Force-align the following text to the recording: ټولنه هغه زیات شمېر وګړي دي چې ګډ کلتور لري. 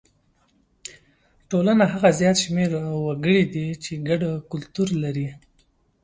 ټولنه 1.49 1.83
هغه 1.93 2.09
زیات 2.19 2.37
شمېر 2.43 2.69
وګړي 3.05 3.43
دي 3.53 3.67
چې 3.83 3.91
ګډ 4.07 4.21
کلتور 4.51 4.89
لري. 5.03 5.27